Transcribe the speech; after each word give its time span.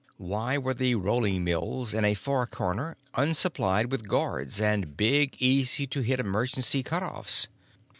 Why 0.17 0.57
were 0.57 0.73
the 0.73 0.95
rolling 0.95 1.43
mills 1.43 1.93
in 1.93 2.05
a 2.05 2.15
far 2.15 2.47
corner 2.47 2.97
unsupplied 3.13 3.91
with 3.91 4.07
guards 4.07 4.59
and 4.59 4.97
big, 4.97 5.35
easy 5.39 5.85
to 5.85 6.01
hit 6.01 6.19
emergency 6.19 6.81
cutoffs? 6.81 7.47